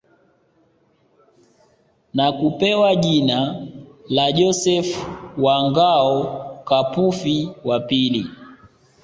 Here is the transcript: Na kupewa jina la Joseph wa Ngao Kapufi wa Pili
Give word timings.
Na 2.15 2.27
kupewa 2.37 2.95
jina 3.03 3.67
la 4.09 4.25
Joseph 4.37 4.91
wa 5.37 5.63
Ngao 5.69 6.59
Kapufi 6.67 7.49
wa 7.63 7.79
Pili 7.79 8.25